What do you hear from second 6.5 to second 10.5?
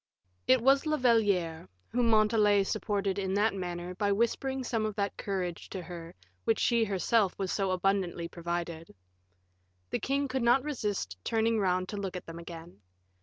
which she herself was so abundantly provided. The king could